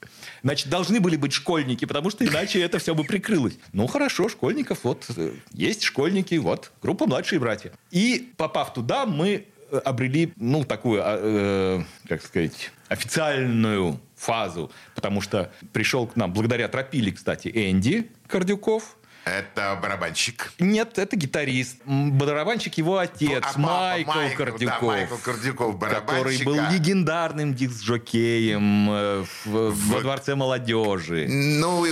[0.41, 3.59] Значит, должны были быть школьники, потому что иначе это все бы прикрылось.
[3.73, 7.73] Ну, хорошо, школьников, вот, э, есть школьники, вот, группа «Младшие братья».
[7.91, 15.21] И, попав туда, мы э, обрели, ну, такую, а, э, как сказать, официальную фазу, потому
[15.21, 20.53] что пришел к нам, благодаря Тропиле, кстати, Энди Кордюков, Это барабанщик.
[20.59, 21.77] нет, это гитарист.
[21.85, 24.81] Барабанщик его отец, А папа Майкл, Майкл, да, Кордюков.
[24.83, 31.27] Майкл Кордюков, который был легендарным диск-жокеем э, в- во Дворце молодежи.
[31.29, 31.85] Ну,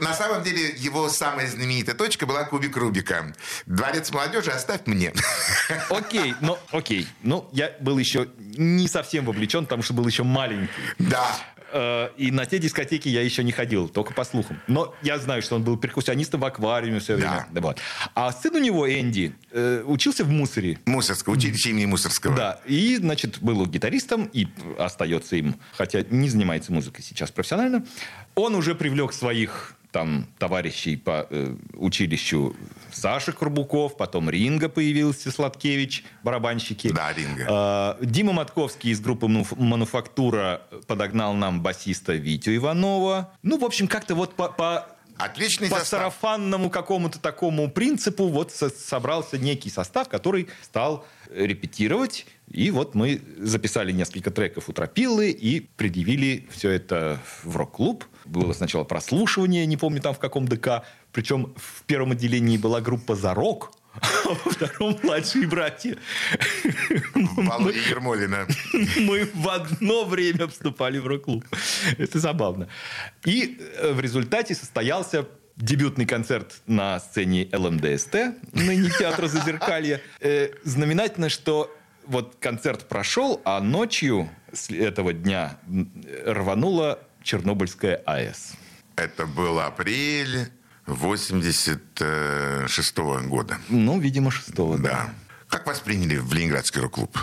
[0.00, 3.32] на самом деле, его самая знаменитая точка была кубик Рубика.
[3.66, 5.12] Дворец молодежи оставь мне.
[5.90, 7.06] Окей, ну, окей.
[7.22, 10.68] Ну, я был еще не совсем вовлечен, потому что был еще маленький.
[10.98, 11.26] Да.
[11.72, 14.60] Э, И на те дискотеки я еще не ходил, только по слухам.
[14.66, 17.46] Но я знаю, что он был перкуссионистом в аквариуме все время.
[17.50, 17.60] Да.
[17.60, 17.78] вот.
[18.14, 20.78] А сын у него, Энди, э, учился в мусоре.
[20.86, 22.36] Мусорское, училище имени Мусорского.
[22.36, 24.46] Да, и, значит, был гитаристом и
[24.78, 27.84] остается им, хотя не занимается музыкой сейчас профессионально.
[28.34, 32.56] Он уже привлек своих там товарищей по э, училищу
[32.90, 36.90] Саша Курбуков, потом Ринга появился, Сладкевич, барабанщики.
[36.92, 37.46] Да, Ринга.
[37.48, 43.32] А, Дима Матковский из группы «Мануф- «Мануфактура» подогнал нам басиста Витю Иванова.
[43.42, 46.00] Ну, в общем, как-то вот по, по Отличный по состав.
[46.00, 52.26] сарафанному какому-то такому принципу вот со- собрался некий состав, который стал репетировать.
[52.50, 58.04] И вот мы записали несколько треков у Тропилы и предъявили все это в рок-клуб.
[58.24, 60.84] Было сначала прослушивание, не помню там в каком ДК.
[61.12, 65.96] Причем в первом отделении была группа «За рок», а во втором «Младшие братья».
[67.14, 68.46] Володя Ермолина.
[69.00, 71.44] Мы в одно время вступали в рок-клуб.
[71.98, 72.68] Это забавно.
[73.24, 78.14] И э, в результате состоялся дебютный концерт на сцене ЛМДСТ,
[78.52, 80.00] ныне театра Зазеркалья.
[80.20, 81.74] Э, Знаменательно, что
[82.06, 85.58] вот концерт прошел, а ночью с этого дня
[86.26, 88.54] рванула Чернобыльская АЭС.
[88.96, 90.48] Это был апрель
[90.86, 92.96] 86
[93.28, 93.58] года.
[93.68, 94.90] Ну, видимо, шестого, да.
[94.90, 95.14] Да.
[95.48, 97.18] Как восприняли в Ленинградский рок-клуб?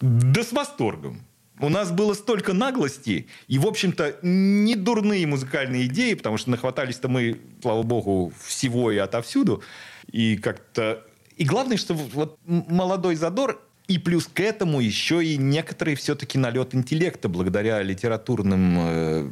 [0.00, 1.20] Да с восторгом.
[1.60, 7.08] У нас было столько наглости и, в общем-то, не дурные музыкальные идеи, потому что нахватались-то
[7.08, 9.62] мы, слава богу, всего и отовсюду.
[10.10, 11.06] И как-то...
[11.36, 16.74] И главное, что вот молодой задор, и плюс к этому еще и некоторый все-таки налет
[16.74, 18.76] интеллекта благодаря литературным...
[18.78, 19.30] э,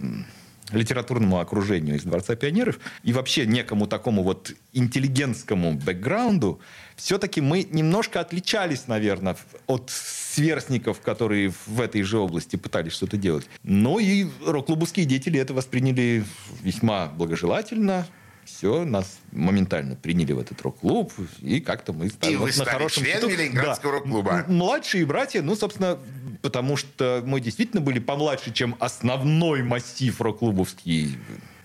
[0.72, 6.60] литературному окружению из Дворца пионеров и вообще некому такому вот интеллигентскому бэкграунду,
[6.96, 9.36] все-таки мы немножко отличались, наверное,
[9.66, 13.46] от сверстников, которые в этой же области пытались что-то делать.
[13.62, 16.24] Но и рок-клубовские деятели это восприняли
[16.62, 18.06] весьма благожелательно.
[18.44, 22.88] Все, нас моментально приняли в этот рок-клуб, и как-то мы стали И вы вот стали
[22.88, 23.98] членами счету- Ленинградского Да.
[23.98, 24.44] рок-клуба.
[24.48, 25.98] Младшие братья, ну, собственно,
[26.42, 31.16] потому что мы действительно были помладше, чем основной массив рок-клубовский.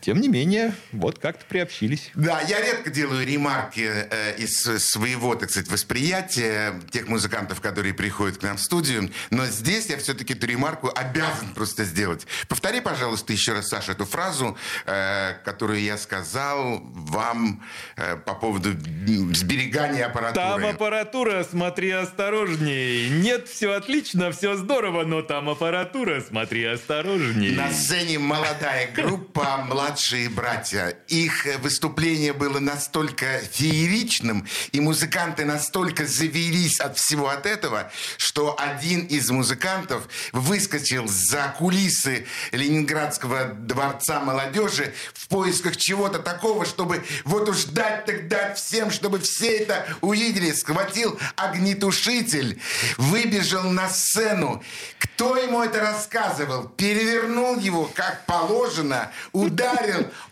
[0.08, 2.12] Тем не менее, вот как-то приобщились.
[2.16, 8.38] Да, я редко делаю ремарки э, из своего, так сказать, восприятия тех музыкантов, которые приходят
[8.38, 12.26] к нам в студию, но здесь я все-таки эту ремарку обязан просто сделать.
[12.48, 17.62] Повтори, пожалуйста, еще раз, Саша, эту фразу, э, которую я сказал вам
[17.98, 20.46] э, по поводу сберегания аппаратуры.
[20.46, 23.10] Там аппаратура, смотри осторожней.
[23.10, 27.58] Нет, все отлично, все здорово, но там аппаратура, смотри осторожней.
[27.58, 30.96] На сцене молодая группа «Младшие младшие братья.
[31.08, 38.56] Их э, выступление было настолько фееричным, и музыканты настолько завелись от всего от этого, что
[38.60, 47.50] один из музыкантов выскочил за кулисы Ленинградского дворца молодежи в поисках чего-то такого, чтобы вот
[47.50, 50.52] уж дать так дать всем, чтобы все это увидели.
[50.52, 52.62] Схватил огнетушитель,
[52.98, 54.64] выбежал на сцену.
[55.00, 56.70] Кто ему это рассказывал?
[56.70, 59.77] Перевернул его, как положено, ударил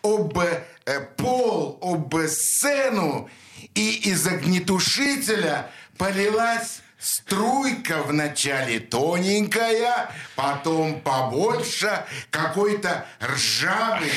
[0.01, 3.29] об э, пол, об сцену,
[3.73, 14.11] и из огнетушителя полилась Струйка вначале тоненькая, потом побольше, какой-то ржавый,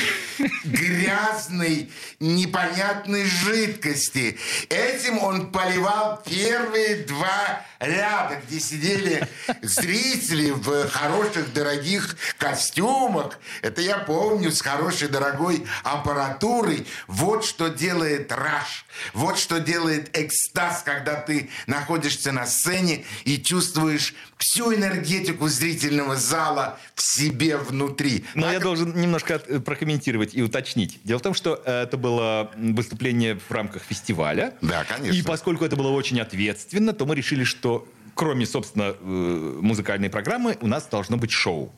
[0.63, 4.39] грязный, непонятной жидкости.
[4.69, 9.27] Этим он поливал первые два ряда, где сидели
[9.61, 13.39] зрители в хороших дорогих костюмах.
[13.61, 16.87] Это я помню, с хорошей дорогой аппаратурой.
[17.07, 18.85] Вот что делает раш.
[19.13, 22.78] Вот что делает экстаз, когда ты находишься на сцене
[23.25, 28.25] и чувствуешь всю энергетику зрительного зала в себе внутри.
[28.35, 30.99] Но А я должен немножко э, прокомментировать и уточнить.
[31.03, 34.53] Дело в том, что э, это было выступление в рамках фестиваля.
[34.61, 35.15] Да, конечно.
[35.15, 37.87] И поскольку это было очень ответственно, то мы решили, что
[38.19, 41.71] кроме, собственно, э, музыкальной программы, у нас должно быть шоу.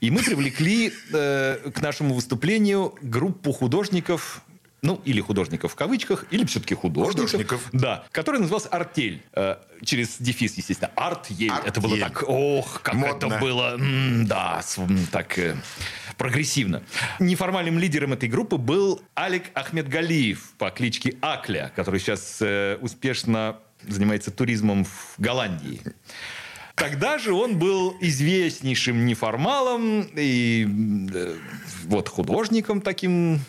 [0.00, 4.42] И мы привлекли э, к нашему выступлению группу художников,
[4.86, 7.30] ну, или художников в кавычках, или все-таки художников.
[7.32, 7.68] Художников.
[7.72, 9.20] Да, который назывался «Артель».
[9.32, 10.92] Э, через дефис, естественно.
[10.94, 11.50] «Артель».
[11.64, 13.26] Это было так, ох, как Модно.
[13.26, 14.62] это было, м, да,
[15.10, 15.56] так э,
[16.16, 16.84] прогрессивно.
[17.18, 24.30] Неформальным лидером этой группы был Алик Ахмедгалиев по кличке Акля, который сейчас э, успешно занимается
[24.30, 25.80] туризмом в Голландии.
[26.76, 30.68] Тогда же он был известнейшим неформалом и
[31.12, 31.36] э,
[31.86, 33.40] вот художником таким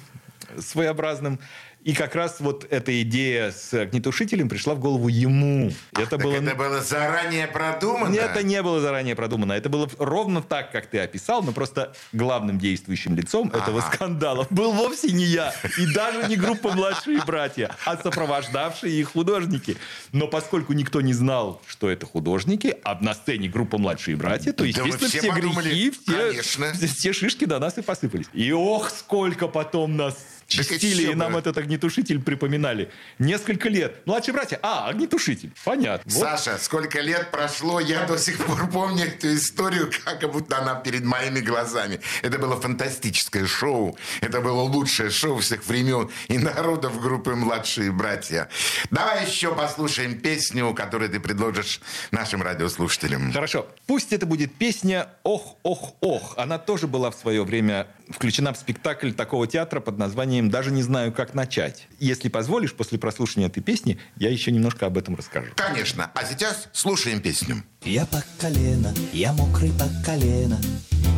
[0.60, 1.39] своеобразным.
[1.84, 5.72] И как раз вот эта идея с огнетушителем пришла в голову ему.
[5.93, 6.34] Это Так было...
[6.34, 8.12] это было заранее продумано?
[8.12, 9.54] Нет, это не было заранее продумано.
[9.54, 14.74] Это было ровно так, как ты описал, но просто главным действующим лицом этого скандала был
[14.74, 15.54] вовсе не я.
[15.78, 19.78] И даже не группа «Младшие братья», а сопровождавшие их художники.
[20.12, 24.63] Но поскольку никто не знал, что это художники, а на сцене группа «Младшие братья», то,
[24.63, 26.74] Да естественно, все все, подумали, грехи, все, конечно.
[26.74, 28.26] все, все шишки до нас и посыпались.
[28.34, 30.17] И ох, сколько потом нас
[30.48, 31.40] чистили, и нам бы.
[31.40, 32.90] этот огнетушитель припоминали.
[33.20, 34.02] Несколько лет.
[34.06, 35.52] Младшие братья, а, огнетушитель.
[35.64, 36.12] Понятно.
[36.12, 40.76] Вот Саша, сколько лет прошло, я до сих пор помню эту историю, как будто она
[40.76, 42.00] перед моими глазами.
[42.22, 43.98] Это было фантастическое шоу.
[44.22, 48.50] Это было лучшее шоу всех времен и народов группы «Младшие братья».
[48.90, 51.82] Давай еще послушаем песню, которую ты предложишь
[52.12, 53.32] нашим радиослушателям.
[53.32, 53.68] Хорошо.
[53.86, 56.34] Пусть это будет песня «Ох, ох, ох».
[56.38, 60.84] Она тоже была в свое время включена в спектакль такого театра под названием «Даже не
[60.84, 61.88] знаю, как начать».
[62.00, 65.52] Если позволишь, после прослушивания этой песни я еще немножко об этом расскажу.
[65.56, 66.12] Конечно.
[66.13, 67.63] А сейчас слушаем песню.
[67.84, 70.60] Я по колено, я мокрый по колено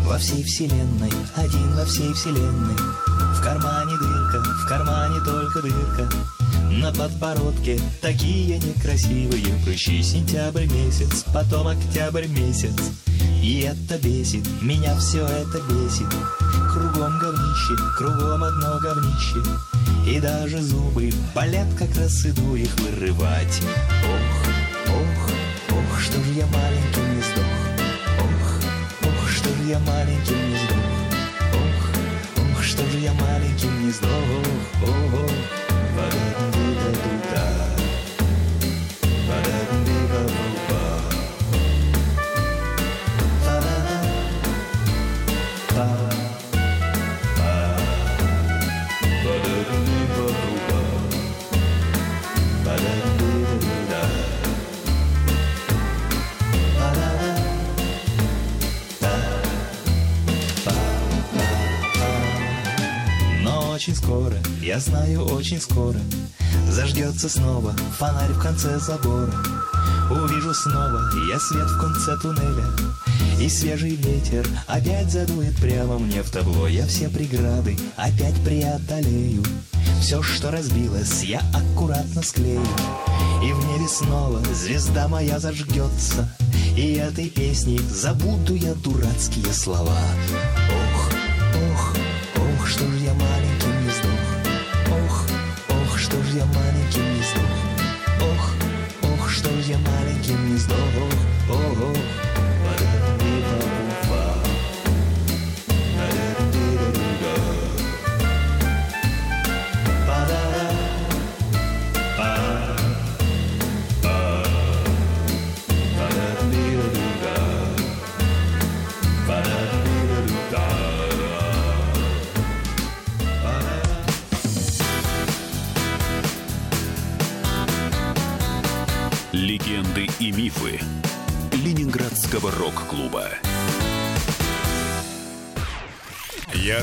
[0.04, 6.10] Во всей вселенной, один во всей вселенной В кармане дырка, в кармане только дырка
[6.69, 12.75] На подбородке такие некрасивые прыщи Сентябрь месяц, потом октябрь месяц
[13.41, 16.08] И это бесит, меня все это бесит
[16.71, 19.43] Кругом говнище, кругом одно говнище
[20.08, 23.62] И даже зубы болят, как раз иду их вырывать
[24.05, 27.45] Ох, ох, Ох, что же я маленьким не сдох
[28.19, 30.77] Ох, ох, что же я маленьким не сдох
[31.55, 34.10] Ох, ох, что же я маленьким не сдох
[34.84, 35.19] Ох,
[35.95, 36.59] ба-да-дum-ди-да-ду-да.
[63.89, 65.97] Очень скоро, я знаю, очень скоро
[66.69, 69.34] Зажгется снова фонарь в конце забора.
[70.12, 72.65] Увижу снова я свет в конце туннеля
[73.39, 76.67] И свежий ветер опять задует прямо мне в табло.
[76.67, 79.43] Я все преграды опять преодолею
[80.02, 82.62] Все, что разбилось, я аккуратно склею.
[83.43, 86.30] И в небе снова звезда моя зажгется
[86.78, 89.97] И этой песней забуду я дурацкие слова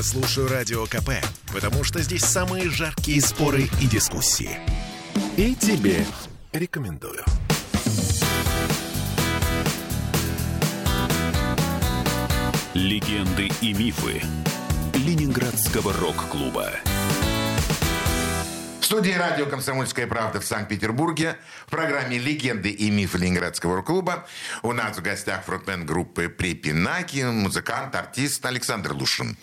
[0.01, 1.09] Слушаю Радио КП,
[1.51, 4.59] потому что здесь самые жаркие споры и дискуссии.
[5.37, 6.05] И тебе
[6.51, 7.23] рекомендую.
[12.75, 14.21] Легенды и мифы
[14.93, 16.69] Ленинградского рок-клуба.
[18.87, 21.35] Студии радио «Комсомольская правда» в Санкт-Петербурге
[21.65, 24.25] в программе «Легенды и мифы Ленинградского рок-клуба»
[24.63, 29.35] у нас в гостях фронтмен группы «Припинаки», музыкант, артист Александр Лушин.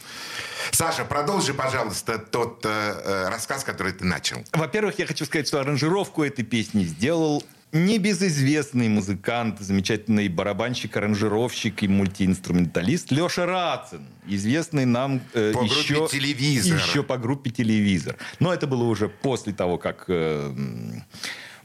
[0.71, 4.43] Саша, продолжи, пожалуйста, тот э, э, рассказ, который ты начал.
[4.55, 7.45] Во-первых, я хочу сказать, что аранжировку этой песни сделал
[7.75, 16.09] небезызвестный музыкант, замечательный барабанщик, аранжировщик и мультиинструменталист Леша Рацин, известный нам э, По группе еще,
[16.09, 16.79] «Телевизор».
[16.79, 18.17] еще по группе «Телевизор».
[18.39, 20.55] Но это было уже после того, как э,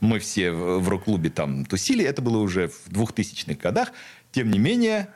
[0.01, 2.03] мы все в рок-клубе там тусили.
[2.03, 3.91] Это было уже в 2000-х годах.
[4.31, 5.09] Тем не менее,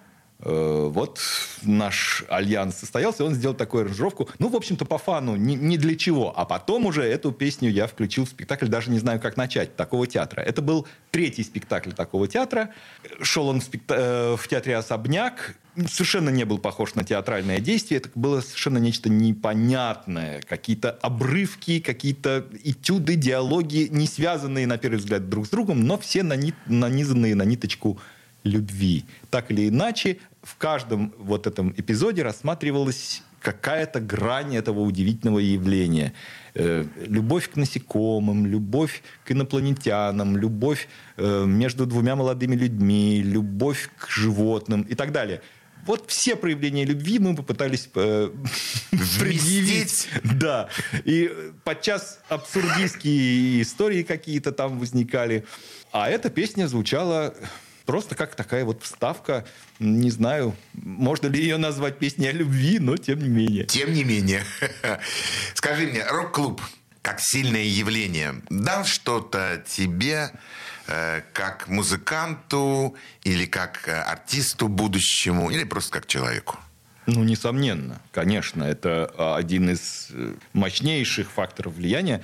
[0.46, 1.20] вот
[1.62, 4.30] наш альянс состоялся, он сделал такую аранжировку.
[4.40, 6.34] Ну, в общем-то, по фану, ни, ни для чего.
[6.38, 10.06] А потом уже эту песню я включил в спектакль, даже не знаю, как начать, такого
[10.06, 10.42] театра.
[10.42, 12.72] Это был третий спектакль такого театра.
[13.22, 15.56] Шел он в, спекта- э, в театре «Особняк».
[15.88, 18.00] Совершенно не был похож на театральное действие.
[18.00, 20.42] Это было совершенно нечто непонятное.
[20.42, 26.20] Какие-то обрывки, какие-то этюды, диалоги, не связанные, на первый взгляд, друг с другом, но все
[26.20, 28.00] нани- нанизанные на ниточку
[28.44, 29.06] любви.
[29.30, 36.14] Так или иначе, в каждом вот этом эпизоде рассматривалась какая-то грань этого удивительного явления.
[36.56, 40.88] Э, любовь к насекомым, любовь к инопланетянам, любовь
[41.18, 45.42] э, между двумя молодыми людьми, любовь к животным и так далее.
[45.86, 48.30] Вот все проявления любви мы попытались э,
[49.20, 50.08] предъявить.
[50.24, 50.70] Да.
[51.04, 51.30] И
[51.66, 55.44] подчас абсурдистские истории какие-то там возникали.
[55.92, 57.36] А эта песня звучала
[57.86, 59.46] просто как такая вот вставка.
[59.80, 63.66] Не знаю, можно ли ее назвать песней о любви, но тем не менее.
[63.66, 64.44] Тем не менее.
[65.54, 66.62] Скажи мне, рок-клуб
[67.04, 70.32] как сильное явление дал что-то тебе
[70.88, 76.58] э, как музыканту или как э, артисту будущему или просто как человеку?
[77.06, 82.24] Ну, несомненно, конечно, это а, один из э, мощнейших факторов влияния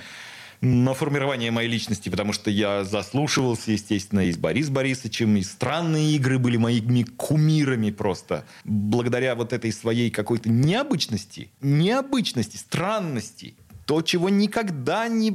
[0.60, 6.12] на формирование моей личности, потому что я заслушивался, естественно, и с Борисом Борисовичем, и странные
[6.16, 8.44] игры были моими кумирами просто.
[8.64, 13.54] Благодаря вот этой своей какой-то необычности, необычности, странности,
[13.86, 15.32] то, чего никогда не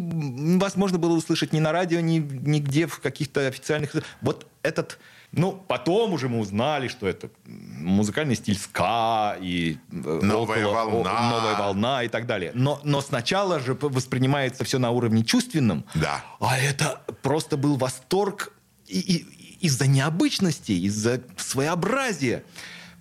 [0.58, 3.96] возможно было услышать ни на радио, ни нигде в каких-то официальных...
[4.22, 5.00] Вот этот...
[5.38, 11.12] Ну, потом уже мы узнали, что это музыкальный стиль ска и э, Новая волна.
[11.20, 12.52] о- новая волна и так далее.
[12.54, 15.84] Но, но сначала же воспринимается все на уровне чувственном.
[15.94, 16.24] Да.
[16.40, 18.54] А это просто был восторг
[18.88, 22.44] и- и- из-за необычности, из-за своеобразия.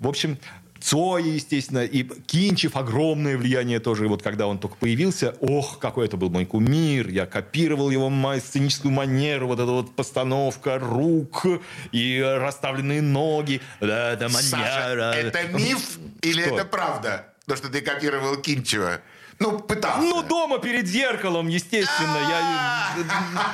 [0.01, 0.39] В общем,
[0.85, 6.18] Цой, естественно, и Кинчев огромное влияние тоже, вот когда он только появился, ох, какой это
[6.18, 11.47] был мой кумир, я копировал его сценическую манеру, вот эта вот постановка рук
[11.91, 13.62] и расставленные ноги.
[13.80, 15.12] Да, Саша, манера.
[15.14, 16.55] это миф или Что?
[16.57, 17.28] это правда?
[17.47, 19.01] То, что ты копировал Кинчева?
[19.39, 20.01] Ну, пытался.
[20.01, 22.18] Ну, дома перед зеркалом, естественно.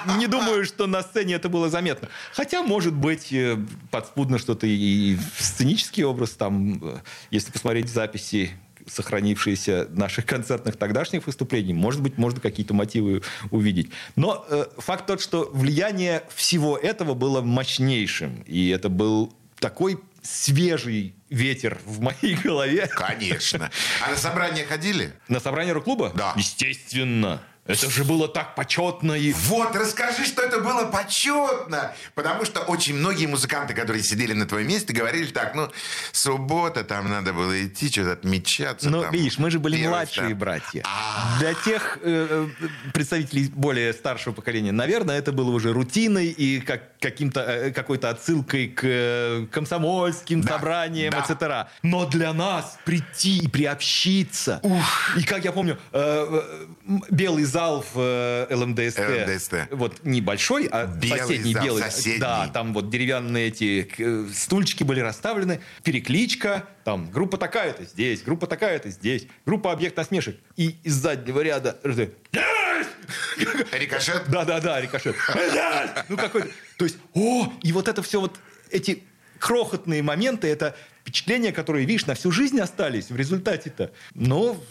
[0.06, 2.08] Я не думаю, что на сцене это было заметно.
[2.32, 3.56] Хотя, может быть, э,
[3.90, 6.98] подспудно что-то и сценический образ там, э,
[7.30, 8.50] если посмотреть записи
[8.86, 13.90] сохранившиеся наших концертных тогдашних выступлений, может быть, можно какие-то мотивы увидеть.
[14.16, 18.42] Но э, факт тот, что влияние всего этого было мощнейшим.
[18.46, 22.86] И это был такой свежий ветер в моей голове.
[22.86, 23.70] Конечно.
[24.04, 25.12] А на собрание ходили?
[25.28, 26.12] На собрание рок-клуба?
[26.14, 26.34] Да.
[26.36, 27.42] Естественно.
[27.70, 29.32] Это же было так почетно и...
[29.32, 31.92] Вот, расскажи, что это было почетно.
[32.14, 35.70] Потому что очень многие музыканты, которые сидели на твоем месте, говорили так, ну,
[36.12, 38.90] суббота, там надо было идти, что-то отмечаться.
[38.90, 40.38] Но там, видишь, мы же были младшие там.
[40.38, 40.82] братья.
[40.84, 41.38] А.
[41.38, 46.98] Для тех э, э, представителей более старшего поколения, наверное, это было уже рутиной и как,
[46.98, 51.18] каким-то, э, какой-то отсылкой к э, комсомольским Да, собраниям, да.
[51.20, 51.68] etc.
[51.82, 54.60] Но для нас прийти и приобщиться.
[55.16, 56.42] И как я помню, э,
[56.88, 58.98] э, белый зал в э, ЛМДСТ.
[58.98, 59.54] ЛМДСТ.
[59.70, 61.82] Вот небольшой, а Белый соседний зал, белый.
[61.82, 62.20] соседний.
[62.20, 68.46] Да, там вот деревянные эти э, стульчики были расставлены, перекличка, там группа такая-то здесь, группа
[68.46, 70.36] такая-то здесь, группа объект насмешек.
[70.56, 71.78] И из заднего ряда
[73.72, 74.24] Рикошет?
[74.28, 75.16] да-да-да, рикошет.
[76.08, 76.48] Ну какой-то.
[76.76, 78.38] То есть, о, и вот это все вот
[78.70, 79.02] эти
[79.38, 83.90] крохотные моменты, это впечатления, которые, видишь, на всю жизнь остались в результате-то.
[84.14, 84.62] Ну,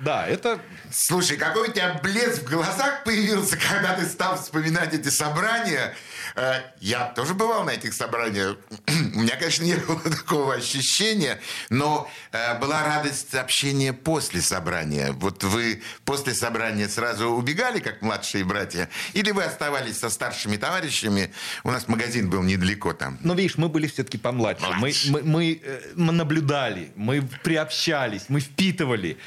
[0.00, 0.60] да, это
[0.92, 5.94] Слушай, какой у тебя блеск в глазах появился, когда ты стал вспоминать эти собрания.
[6.36, 8.56] Э, Я тоже бывал на этих собраниях.
[9.14, 11.40] У меня, конечно, не было такого ощущения,
[11.70, 15.12] но э, была радость общения после собрания.
[15.12, 21.32] Вот вы после собрания сразу убегали, как младшие братья, или вы оставались со старшими товарищами?
[21.64, 23.18] У нас магазин был недалеко там.
[23.22, 24.64] Но видишь, мы были все-таки помладше.
[24.66, 25.10] Мы, Младше.
[25.10, 29.18] мы, мы, э, мы наблюдали, мы приобщались, мы впитывали.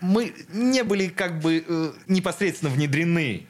[0.00, 3.46] Мы не были как бы э, непосредственно внедрены.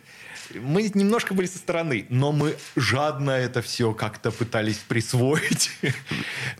[0.55, 5.71] Мы немножко были со стороны, но мы жадно это все как-то пытались присвоить.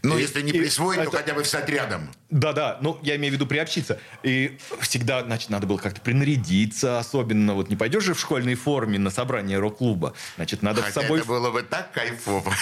[0.03, 2.09] Ну, если не присвоить, то хотя бы встать рядом.
[2.31, 3.99] Да-да, ну, я имею в виду приобщиться.
[4.23, 8.99] И всегда, значит, надо было как-то принарядиться, особенно вот не пойдешь же в школьной форме
[8.99, 10.15] на собрание рок-клуба.
[10.37, 11.19] Значит, надо с Хотя собой...
[11.19, 12.55] это было бы так кайфово.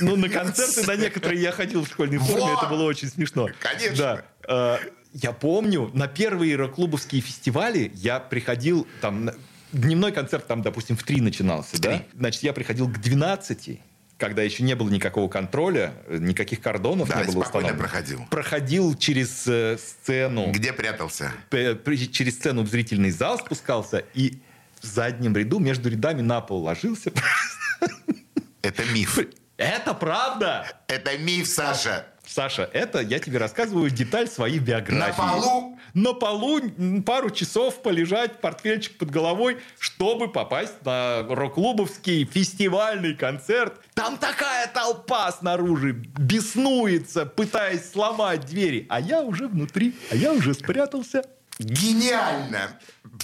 [0.00, 3.48] Ну, на концерты на некоторые я ходил в школьной форме, это было очень смешно.
[3.60, 4.22] Конечно.
[4.46, 4.80] Да.
[5.16, 9.30] Э, Я помню, на первые рок-клубовские фестивали я приходил, там,
[9.72, 12.02] дневной концерт там, допустим, в 3 начинался, да?
[12.14, 13.80] Значит, я приходил к 12,
[14.18, 17.78] когда еще не было никакого контроля, э, никаких кордонов Да, не было установлено.
[17.78, 18.26] проходил.
[18.30, 21.32] Проходил через э, сцену, Где прятался?
[21.50, 24.38] п- при- через сцену в зрительный зал спускался и
[24.80, 27.10] в заднем ряду между рядами на пол ложился.
[28.62, 29.18] Это миф.
[29.56, 30.66] Это правда!
[30.88, 32.06] Это миф, Саша.
[32.26, 34.98] Саша, это я тебе рассказываю деталь своей биографии.
[34.98, 35.78] На полу?
[35.94, 36.60] На полу
[37.04, 43.80] пару часов полежать, портфельчик под головой, чтобы попасть на рок-клубовский фестивальный концерт.
[43.94, 48.86] Там такая толпа снаружи беснуется, пытаясь сломать двери.
[48.88, 51.22] А я уже внутри, а я уже спрятался.
[51.58, 52.78] Гениально.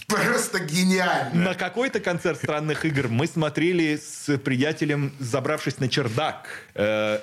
[0.09, 1.35] Просто гениально.
[1.51, 6.47] На какой-то концерт странных игр мы смотрели с приятелем, забравшись на чердак.
[6.75, 7.19] Э,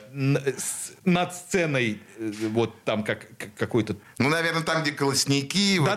[0.58, 5.80] с- над сценой, э, вот там как, как какой-то Ну, наверное, там, где колосники.
[5.80, 5.90] вот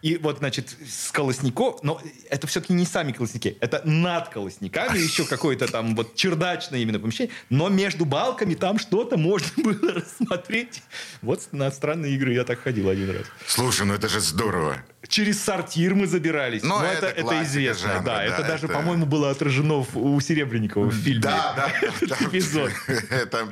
[0.00, 0.06] Это.
[0.06, 5.24] И вот, значит, с колосников, но это все-таки не сами колосники, это над колосниками еще
[5.24, 10.82] какое-то там вот чердачное именно помещение, но между балками там что-то можно было рассмотреть.
[11.22, 13.26] Вот на странные игры я так ходил один раз.
[13.46, 14.82] Слушай, ну это же здорово.
[15.08, 16.62] Через сортир мы забирались.
[16.62, 17.88] Ну, Но это это, это классика известно.
[17.88, 21.22] жанра, да, да, это даже, это- по-моему, было отражено у Серебренникова в фильме.
[21.22, 21.72] Да, да.
[22.00, 22.70] Этот эпизод.
[23.10, 23.48] Это...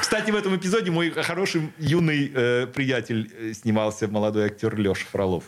[0.00, 5.44] Кстати, в этом эпизоде мой хороший юный э, приятель э, снимался, молодой актер Леша Фролов.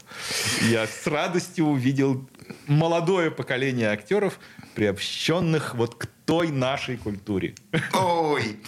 [0.63, 2.29] Я с радостью увидел
[2.67, 4.39] молодое поколение актеров,
[4.75, 7.55] приобщенных вот к той нашей культуре.
[7.93, 8.59] Ой.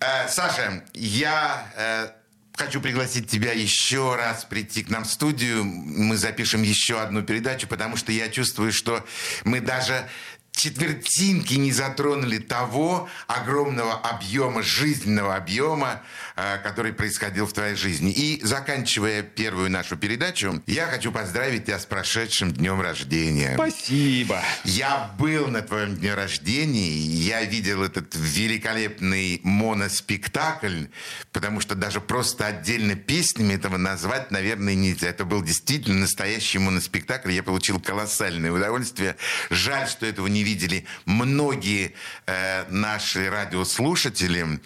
[0.00, 2.08] Э, Саша, я э,
[2.56, 5.64] хочу пригласить тебя еще раз прийти к нам в студию.
[5.64, 9.04] Мы запишем еще одну передачу, потому что я чувствую, что
[9.44, 10.08] мы даже
[10.52, 16.02] четвертинки не затронули того огромного объема, жизненного объема,
[16.36, 18.12] э, который происходил в твоей жизни.
[18.12, 23.54] И заканчивая первую нашу передачу, я хочу поздравить тебя с прошедшим днем рождения.
[23.54, 24.42] Спасибо.
[24.64, 30.86] Я был на твоем дне рождения, я видел этот великолепный моноспектакль,
[31.32, 35.08] потому что даже просто отдельно песнями этого назвать, наверное, нельзя.
[35.08, 37.32] Это был действительно настоящий моноспектакль.
[37.32, 39.16] Я получил колоссальное удовольствие.
[39.50, 41.92] Жаль, что этого не видели многие
[42.26, 44.60] э, наши радиослушатели.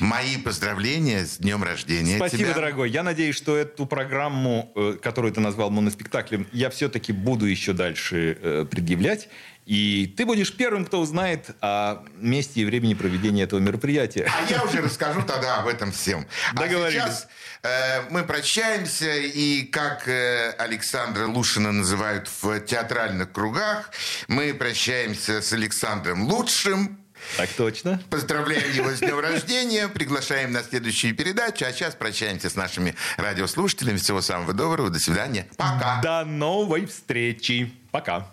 [0.00, 2.54] Мои поздравления с днем рождения Спасибо, тебя.
[2.54, 2.90] дорогой.
[2.90, 8.38] Я надеюсь, что эту программу, э, которую ты назвал моноспектаклем, я все-таки буду еще дальше
[8.40, 9.28] э, предъявлять.
[9.64, 14.28] И ты будешь первым, кто узнает о месте и времени проведения этого мероприятия.
[14.28, 16.26] А я уже расскажу тогда об этом всем.
[16.54, 17.00] Договорились.
[17.00, 17.28] А сейчас
[17.62, 23.90] э, мы прощаемся, и как э, Александра Лушина называют в театральных кругах,
[24.26, 26.98] мы прощаемся с Александром Лучшим.
[27.36, 28.02] Так точно.
[28.10, 33.96] Поздравляем его с днем рождения, приглашаем на следующую передачу, а сейчас прощаемся с нашими радиослушателями.
[33.96, 36.00] Всего самого доброго, до свидания, пока.
[36.02, 37.72] До новой встречи.
[37.92, 38.32] Пока.